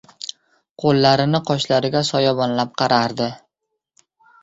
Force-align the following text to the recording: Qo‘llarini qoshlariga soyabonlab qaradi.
Qo‘llarini 0.83 1.43
qoshlariga 1.51 2.03
soyabonlab 2.09 2.75
qaradi. 2.83 3.33